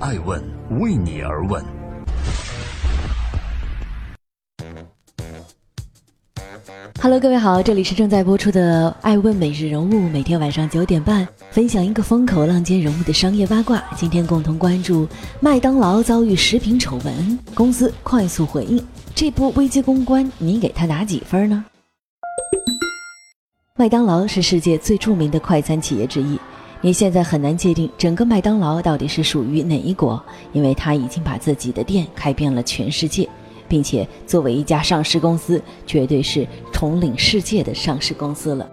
[0.00, 0.40] 爱问
[0.78, 1.60] 为你而问。
[7.02, 13.82] Hello，各位好，这里是正在播出的《爱问每日人物》，每天晚上九点半分享一个风口浪尖人物的商业八卦。
[13.96, 15.08] 今天共同关注
[15.40, 18.80] 麦当劳遭遇食品丑闻，公司快速回应，
[19.16, 21.64] 这波危机公关，你给他打几分呢？
[23.74, 26.38] 麦当劳是世界最著名的快餐企业之一，
[26.80, 30.22] 你现在很难界定整个麦当劳到底是属于哪一国，
[30.52, 33.28] 因为它已经把自己的店开遍了全世界。
[33.68, 38.66] 并且作为一家上市公司，绝对是统领世界的上市公司了。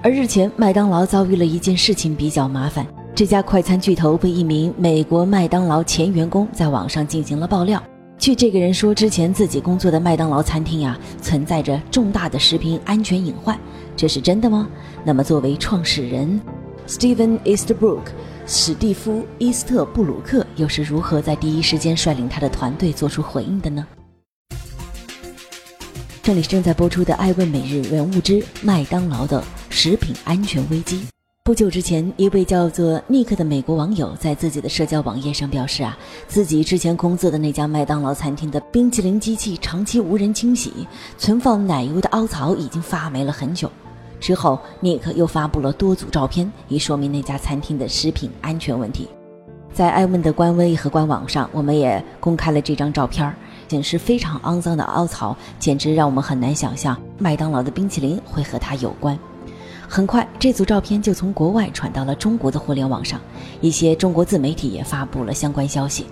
[0.00, 7.82] 而日前，麦当劳遭遇了一件事情比较麻烦，这家快餐巨头被一名美国麦当劳前员工在网上进行了爆料。
[8.16, 13.58] 据这个人说，之前自己工作的麦当劳餐厅呀，存在着重大的食品安全隐患，
[13.96, 14.68] 这是真的吗？
[15.04, 16.40] 那么，作为创始人
[16.88, 18.00] ，Steven Eastbrook，
[18.46, 23.86] 史蒂夫·伊斯特布鲁克又是如何在第一时间率领他的团队做出回应的呢？
[26.22, 30.96] 这里是正在播出的《爱问每日人物之麦当劳的食品安全危机》。
[31.44, 40.86] 不久之前，一位叫做尼克的美国网友在自己的社交网页上表示啊，自己之前工作的那家麦当劳餐厅的冰淇淋机器长期无人清洗，
[41.16, 43.70] 存放奶油的凹槽已经发霉了很久。
[44.20, 49.08] 之后，尼克又发布了多组照片，以说明那家餐厅的食品安全问题。
[49.72, 53.34] 在艾问的官微和官网上，我们也公开了这张照片。
[53.70, 59.18] 显示非常肮脏的凹槽，简直让我们很难想象麦当劳的冰淇淋会和它有关。
[59.86, 63.20] 很快，这组照片就从国外传到了中国的互联网上，
[63.60, 66.06] 一些中国自媒体也发布了相关消息。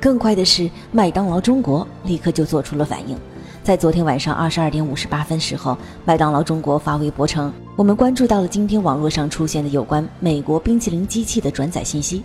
[0.00, 3.14] 更快的是，麦当劳中国立刻就做出了反应，
[3.62, 12.24] 在昨天晚上二十二点五十八分时候，麦当劳中国发微博称：“我们关注到了今天网络上出现的有关美国冰淇淋机器的转载信息，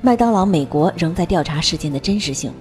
[0.00, 2.52] 麦当劳美国仍在调查事件的真实性。”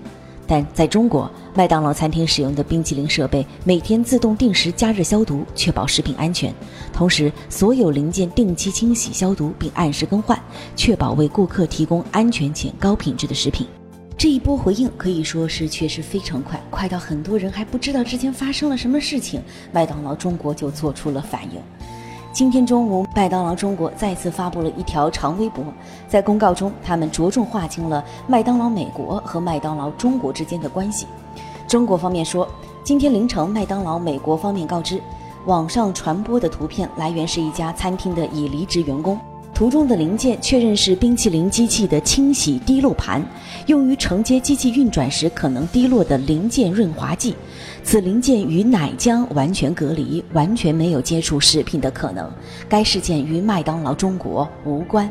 [0.45, 6.53] 但在中国，麦当劳餐厅使用的冰淇淋设备每天自动定时加热消毒，确保食品安全。
[6.91, 10.39] 同时，所有零件定期清洗消毒，并按时更换，
[10.75, 13.65] 确保为顾客提供安全且高品质的食品。
[14.23, 21.61] 这一波回应可以说是确实非常快，快到很多人还不知道之前发生了什么事情，麦当劳中国就做出了反应。
[22.31, 25.65] 今天中午，麦当劳中国再次发布了一条长微博，
[26.07, 31.05] 在公告中，他们着重划清了麦当劳美国和麦当劳中国之间的关系。
[31.67, 32.47] 中国方面说，
[32.81, 35.01] 今天凌晨，麦当劳美国方面告知，
[35.47, 39.19] 网上传播的图片来源是一家餐厅的已离职员工。
[39.53, 43.23] 图中的零件确认是冰淇淋机器的清洗滴漏盘，
[43.67, 47.35] 用于承接机器运转时可能滴落的零件润滑剂。
[47.83, 52.31] 此零件与奶浆完全隔离，完全没有接触食品的可能。
[52.67, 55.07] 该事件与麦当劳中国无关。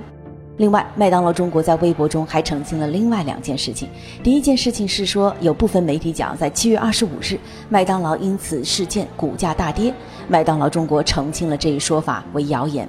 [0.56, 3.88] 另外，麦当劳中国在微博中还澄清了另外两件事情。
[4.22, 7.38] 第一件事情是说，有部分媒体讲，在七月二十五日，
[7.68, 9.94] 麦当劳因此事件股价大跌。
[10.28, 12.88] 麦当劳中国澄清了这一说法为谣言。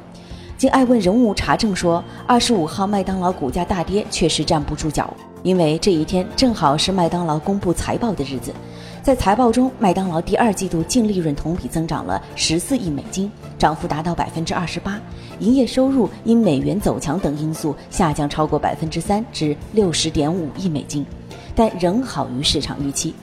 [0.64, 8.54] 经爱问人物查证说，二十五号麦当劳股价大跌确实站不住脚，因为这一天正好是麦当劳公布财报的日子。
[9.02, 13.30] 在财报中，麦当劳第二季度净利润同比增长了十四亿美金，
[13.60, 14.94] 涨幅达到百分之二十八；
[15.40, 21.06] 营业收入因美元走强等因素下降超过百分之三，至六十点五亿美金，
[21.54, 23.14] 但仍好于市场预期。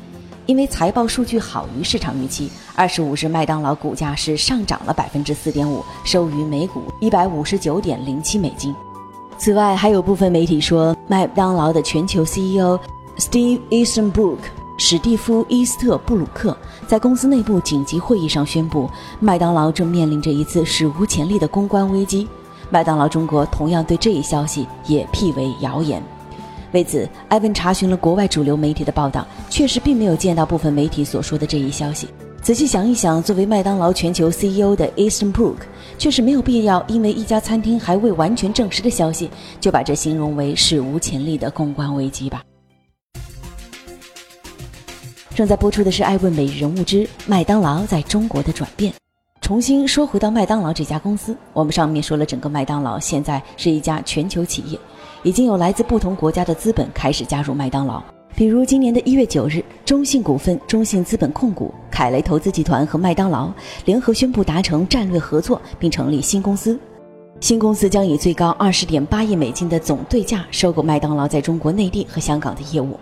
[0.50, 8.74] 因为财报数据好于市场预期，二十五日麦当劳股价是上涨了百分之四点五，收于每股一百五十九点零七美金。
[9.38, 12.76] 此外，还有部分媒体说，麦当劳的全球 CEO
[13.16, 14.38] Steve Easterbrook
[14.76, 16.56] 史蒂夫·伊斯特布鲁克
[16.88, 18.90] 在公司内部紧急会议上宣布，
[19.20, 22.26] 麦当劳正面临着一次史无前例的公关危机。
[22.70, 26.02] 麦当劳中国同样对这一消息也辟为谣言。
[26.72, 32.08] 为此，艾文查询了国外主流媒体的报道，确实并没有见到部分媒体所说的这一消息。
[32.42, 35.56] 仔细想一想，作为麦当劳全球 CEO 的 Easterbrook，
[35.98, 39.28] 确实没有必要因为一家餐厅还未完全证实的消息，
[39.60, 42.42] 就把这形容为史无前例的公关危机吧。
[45.34, 48.92] 正在播出的是《艾问每日人物之麦当劳在中国的转变》。
[49.41, 54.78] 重新说回到麦当劳这家公司，我们上面说了，整个麦当劳现在是一家全球企业。
[55.22, 58.02] 已经有来自不同国家的资本开始加入麦当劳，
[58.34, 63.52] 比如今年的一月九日，中信股份、中信资本控股、凯雷投资集团和麦当劳
[63.84, 66.78] 联合宣布达成战略合作，并成立新公司。
[67.40, 72.98] 新公司将以最高二十点八亿美金的总对价收购麦当劳在中国内地和香港的业务。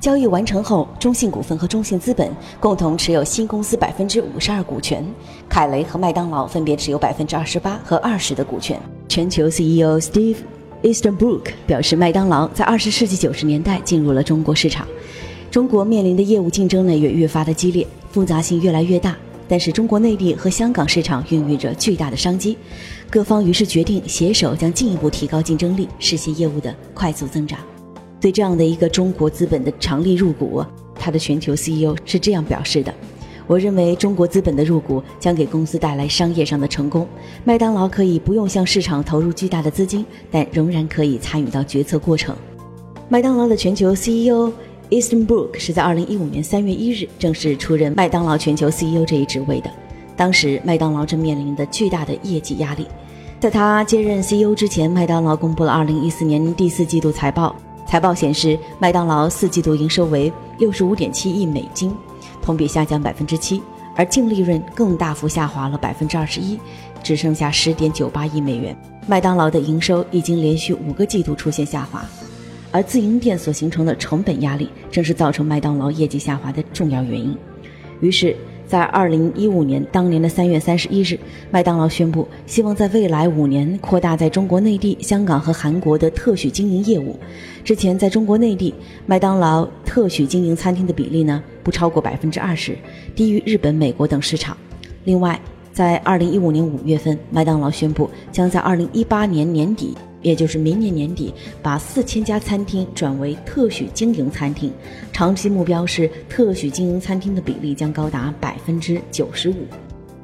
[0.00, 2.30] 交易完成后，中信股份和中信资本
[2.60, 5.04] 共同持有新公司百分之五十二股权，
[5.50, 8.80] 凯雷和麦当劳分别持有百分之二十八和二十的股权。
[9.06, 10.36] 全球 CEO Steve。
[10.82, 14.86] Easterbrook 表示，麦当劳在二十世纪九十年代进入了中国市场，
[15.50, 19.16] 中国面临的业务竞争呢也越发的激烈，复杂性越来越大。
[19.48, 22.56] 但是中国内地和香港市场孕育着巨大的商机，
[23.08, 27.58] 各方于是决定携手将进一步提高竞争力，实现业务的快速增长。
[28.20, 30.62] 对这样的一个中国资本的强力入股，
[30.94, 32.94] 他的全球 CEO 是这样表示的。
[33.48, 37.08] 我认为中国资本的入股将给公司带来商业上的成功。
[37.44, 42.36] 麦当劳可以不用向市场投入巨大的资金，但仍然可以参与到决策过程。
[43.08, 44.52] 麦当劳的全球 CEO
[44.90, 49.70] Easterbrook 是在2015年3月1日正式出任麦当劳全球 CEO 这一职位的。
[50.14, 52.86] 当时麦当劳正面临的巨大的业绩压力。
[53.40, 57.54] 在他接任 CEO 之前，麦当劳公布了2014年第四季度财报。
[57.86, 61.94] 财报显示，麦当劳四季度营收为65.7亿美金。
[62.48, 63.60] 同比下降百分之七，
[63.94, 66.58] 而净利润更大幅下滑了百分之二十一，
[67.02, 68.74] 只剩下十点九八亿美元。
[69.06, 72.02] 麦当劳的营收已经连续五个季度出现下滑，
[72.72, 77.36] 而自营店所形成的成本压力，正是造成麦当劳业绩下滑的重要原因。
[78.00, 78.34] 于是。
[78.68, 81.18] 在二零一五年当年的三月三十一日，
[81.50, 87.18] 麦当劳宣布希望在未来五年扩大在中国内地、香港和韩国的特许经营业务。
[87.64, 88.74] 之前在中国内地，
[89.06, 92.76] 麦当劳特许经营餐厅的比例呢不超过百分之二十，
[93.16, 94.54] 低于日本、美国等市场。
[95.04, 95.40] 另外，
[95.72, 99.96] 在二零一五年五月份，麦当劳宣布将在二零一八年年底。
[100.22, 101.32] 也就是明年年底，
[101.62, 104.72] 把四千家餐厅转为特许经营餐厅，
[105.12, 109.54] 长期目标是特许经营餐厅的比例将高达百分之九十五。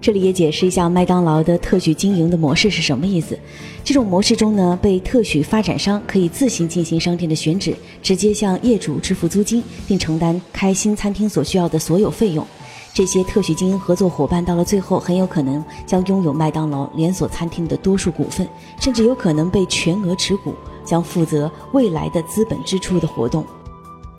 [0.01, 3.39] 这里也解释一下麦当劳的特许经营的模式是什么意思。
[3.83, 12.47] 这种模式中呢，被特许发展商可以自行进行商店的选址，直接向业主支付租金，并承担开新餐厅所需要的所有费用。
[12.95, 18.49] 这些特许经营合作伙伴到了最后，很有可能将拥有麦当劳连锁餐厅的多数股份，
[18.81, 20.55] 甚至有可能被全额持股，
[20.85, 23.45] 将负责未来的资本支出的活动。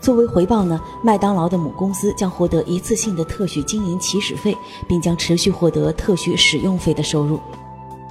[0.01, 4.55] 作为回报呢，麦当劳的母公司将获得一次性的特许经营起始费，
[4.89, 7.39] 并将持续获得特许使用费的收入。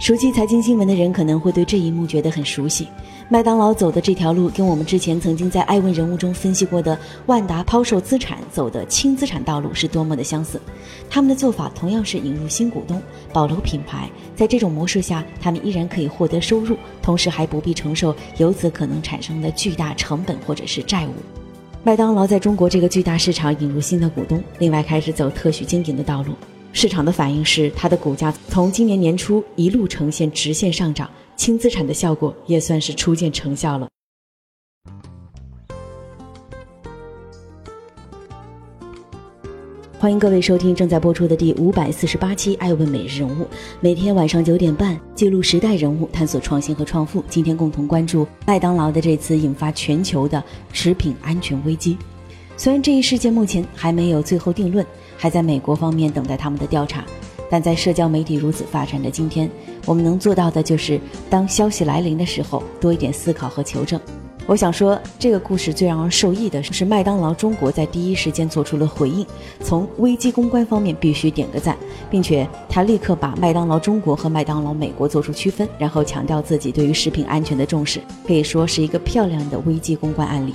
[0.01, 2.89] 熟悉财经新闻的人可能会对这一幕觉得很熟悉。
[3.31, 10.61] 麦当劳走的这条路，跟我们之前曾经在《艾问人物》中分析过的万达抛售资产走的轻资产道路是多么的相似。
[11.09, 14.11] 他们的做法同样是引入新股东，保留品牌。
[14.37, 21.13] 在这种模式下，他们依然可以获得收入，同时还不必承受由此可能产生的巨大成本或者是债务。
[21.83, 26.35] 麦当劳在中国这个巨大市场引入新的股东，另外开始走特许经营的道路。
[26.73, 33.89] 市场的反应是，它的股价从今年年初一路呈现直线上涨，轻资产的效果也算是初见成效了。
[39.99, 43.45] 欢迎各位收听正在播出的第五百四十八期《爱问每日人物》，
[43.81, 47.25] 每天晚上九点半记录时代人物，探索创新和创富。
[47.31, 50.43] 今天共同关注麦当劳的这次引发全球的
[50.73, 51.97] 食品安全危机。
[52.57, 54.85] 虽然这一事件目前还没有最后定论。
[55.17, 57.03] 还在美国方面等待他们的调查，
[57.51, 59.51] 但在社交媒体如此发展的今天，
[59.87, 64.01] 我们能做到的就是当消息来临的时候多一点思考和求证。
[64.47, 69.27] 我想说，这个故事最让人受益的是麦当劳中国在第一时间做出了回应，
[69.61, 71.75] 从危机公关方面必须点个赞，
[72.11, 80.53] 并且他立刻把麦当劳中国和麦当劳美国做出区分，然后强调自己对于食品安全的重视，可以说是一个漂亮的危机公关案例。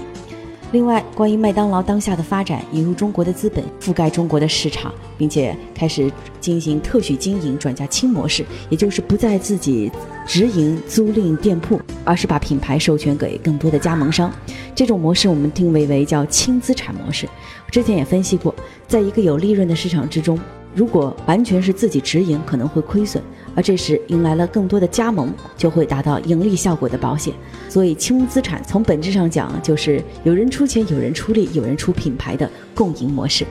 [0.72, 9.92] 另外，关于麦当劳当下的发展，引入中国的资本，覆盖中国的市场，并且开始进行特许经营转嫁轻模式，也就是不再自己
[10.28, 14.32] 直营租赁店铺，而是把品牌授权给更多的加盟商。
[14.76, 17.28] 这种模式我们定位为叫轻资产模式。
[17.72, 18.54] 之前也分析过，
[18.88, 20.40] 在一个有利润的市场之中。
[20.76, 23.20] 如果完全是自己直营，可能会亏损；
[23.56, 27.34] 而这时迎来了更多的加盟，就会达到盈利效果的保险。
[27.68, 33.46] 所以，轻资产从本质上讲，就是有人出钱、有人出力、有人出品牌的共赢模式。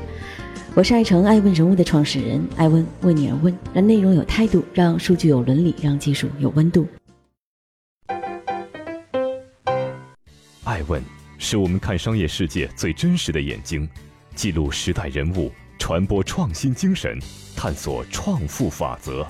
[0.75, 6.87] 我是爱成爱问人物的创始人，爱问为你而问，让内容有态度，让数据有伦理，让技术有温度。
[10.65, 11.03] 爱问
[11.39, 13.89] 是我们看商业世界最真实的眼睛，
[14.35, 15.51] 记录时代人物。
[15.81, 17.19] 传播创新精神，
[17.57, 19.25] 探索创富法则。